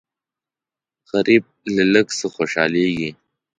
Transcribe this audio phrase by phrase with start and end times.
[1.11, 1.43] غریب
[1.75, 3.09] له لږ څه خوشالېږي